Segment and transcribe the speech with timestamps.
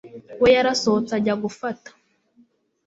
[0.41, 1.89] we yarasohotse ajya gufata